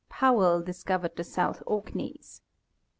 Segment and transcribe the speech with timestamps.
[0.09, 2.41] Powell discovered the South Ork neys.